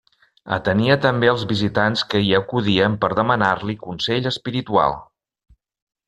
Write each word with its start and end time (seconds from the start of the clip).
Atenia 0.55 0.95
també 1.03 1.27
els 1.33 1.43
visitants 1.51 2.01
que 2.13 2.21
hi 2.23 2.31
acudien 2.39 2.95
per 3.03 3.11
demanar-li 3.21 3.75
consell 3.87 4.31
espiritual. 4.35 4.97